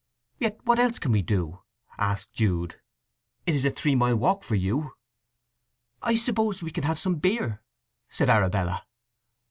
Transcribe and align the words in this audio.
"Yet 0.39 0.57
what 0.65 0.79
else 0.79 0.97
can 0.97 1.11
we 1.11 1.21
do?" 1.21 1.61
asked 1.99 2.33
Jude. 2.33 2.77
"It 3.45 3.53
is 3.53 3.65
a 3.65 3.69
three 3.69 3.93
mile 3.93 4.15
walk 4.15 4.41
for 4.41 4.55
you." 4.55 4.93
"I 6.01 6.15
suppose 6.15 6.63
we 6.63 6.71
can 6.71 6.85
have 6.85 6.97
some 6.97 7.19
beer," 7.19 7.61
said 8.09 8.27
Arabella. 8.27 8.87